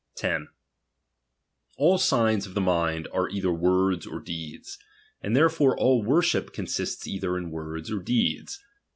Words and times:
'—'~ 0.13 0.15
10. 0.15 0.47
All 1.77 1.99
signs 1.99 2.47
of 2.47 2.55
the 2.55 2.59
mind 2.59 3.07
are 3.13 3.29
either 3.29 3.51
words 3.53 4.07
or 4.07 4.19
wonhip 4.19 4.25
deeds; 4.25 4.79
and 5.21 5.35
therefore 5.35 5.77
all 5.77 6.01
worship 6.01 6.53
consists 6.53 7.05
either 7.05 7.37
in 7.37 7.43
aHribm 7.43 7.45
in 7.45 7.51
words 7.51 7.91
or 7.91 7.99
deeds. 7.99 8.59